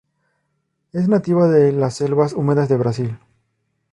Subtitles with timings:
[0.93, 3.19] Es nativa de las selvas húmedas del Brasil.